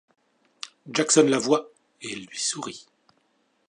Jackson 0.91 1.27
la 1.27 1.37
voit 1.37 1.69
et 2.01 2.11
elle 2.13 2.25
lui 2.25 2.39
sourit. 2.39 2.87